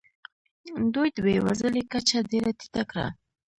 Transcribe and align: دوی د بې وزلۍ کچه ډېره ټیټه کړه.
دوی 0.93 1.09
د 1.15 1.17
بې 1.25 1.35
وزلۍ 1.45 1.83
کچه 1.91 2.17
ډېره 2.31 2.51
ټیټه 2.59 2.83
کړه. 2.89 3.07